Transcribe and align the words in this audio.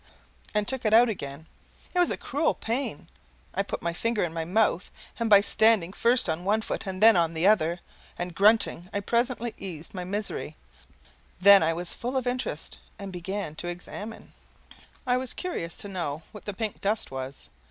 and 0.55 0.67
took 0.67 0.83
it 0.83 0.95
out 0.95 1.09
again. 1.09 1.45
It 1.93 1.99
was 1.99 2.09
a 2.09 2.17
cruel 2.17 2.55
pain. 2.55 3.07
I 3.53 3.61
put 3.61 3.83
my 3.83 3.93
finger 3.93 4.23
in 4.23 4.33
my 4.33 4.45
mouth; 4.45 4.89
and 5.19 5.29
by 5.29 5.41
standing 5.41 5.93
first 5.93 6.27
on 6.27 6.43
one 6.43 6.61
foot 6.63 6.87
and 6.87 7.03
then 7.03 7.35
the 7.35 7.45
other, 7.45 7.81
and 8.17 8.33
grunting, 8.33 8.89
I 8.91 9.01
presently 9.01 9.53
eased 9.59 9.93
my 9.93 10.03
misery; 10.03 10.55
then 11.39 11.61
I 11.61 11.73
was 11.75 11.93
full 11.93 12.17
of 12.17 12.25
interest, 12.25 12.79
and 12.97 13.13
began 13.13 13.53
to 13.57 13.67
examine. 13.67 14.33
I 15.05 15.17
was 15.17 15.33
curious 15.33 15.77
to 15.77 15.87
know 15.87 16.23
what 16.31 16.45
the 16.45 16.53
pink 16.55 16.81
dust 16.81 17.11
was. 17.11 17.49